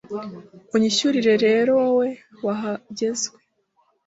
[0.75, 2.07] Unyishyurire rero wowe
[2.45, 3.27] wahagwze